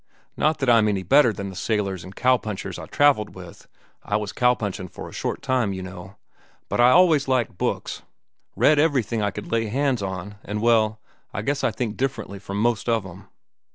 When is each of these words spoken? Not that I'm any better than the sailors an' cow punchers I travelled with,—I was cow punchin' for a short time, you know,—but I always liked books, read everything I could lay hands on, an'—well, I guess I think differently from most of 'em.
Not 0.35 0.57
that 0.57 0.67
I'm 0.67 0.87
any 0.87 1.03
better 1.03 1.31
than 1.31 1.49
the 1.51 1.55
sailors 1.55 2.03
an' 2.03 2.13
cow 2.13 2.35
punchers 2.37 2.79
I 2.79 2.87
travelled 2.87 3.35
with,—I 3.35 4.15
was 4.15 4.33
cow 4.33 4.55
punchin' 4.55 4.87
for 4.87 5.07
a 5.07 5.11
short 5.13 5.43
time, 5.43 5.73
you 5.73 5.83
know,—but 5.83 6.79
I 6.81 6.89
always 6.89 7.27
liked 7.27 7.59
books, 7.59 8.01
read 8.55 8.79
everything 8.79 9.21
I 9.21 9.29
could 9.29 9.51
lay 9.51 9.67
hands 9.67 10.01
on, 10.01 10.37
an'—well, 10.43 10.99
I 11.35 11.43
guess 11.43 11.63
I 11.63 11.69
think 11.69 11.97
differently 11.97 12.39
from 12.39 12.59
most 12.59 12.89
of 12.89 13.05
'em. 13.05 13.27